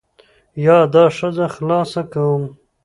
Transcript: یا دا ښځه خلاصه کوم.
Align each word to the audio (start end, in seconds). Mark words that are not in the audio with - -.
یا 0.65 0.77
دا 0.93 1.05
ښځه 1.17 1.45
خلاصه 1.55 2.01
کوم. 2.13 2.43